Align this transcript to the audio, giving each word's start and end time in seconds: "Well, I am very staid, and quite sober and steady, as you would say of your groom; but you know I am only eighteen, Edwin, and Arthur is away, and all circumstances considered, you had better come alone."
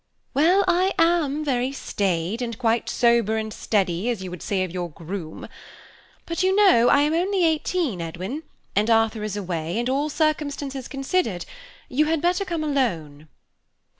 "Well, 0.33 0.63
I 0.67 0.95
am 0.97 1.45
very 1.45 1.71
staid, 1.71 2.41
and 2.41 2.57
quite 2.57 2.89
sober 2.89 3.37
and 3.37 3.53
steady, 3.53 4.09
as 4.09 4.23
you 4.23 4.31
would 4.31 4.41
say 4.41 4.63
of 4.63 4.71
your 4.71 4.89
groom; 4.89 5.47
but 6.25 6.41
you 6.41 6.55
know 6.55 6.89
I 6.89 7.01
am 7.01 7.13
only 7.13 7.45
eighteen, 7.45 8.01
Edwin, 8.01 8.41
and 8.75 8.89
Arthur 8.89 9.21
is 9.21 9.37
away, 9.37 9.77
and 9.77 9.87
all 9.91 10.09
circumstances 10.09 10.87
considered, 10.87 11.45
you 11.87 12.05
had 12.05 12.19
better 12.19 12.43
come 12.45 12.63
alone." 12.63 13.27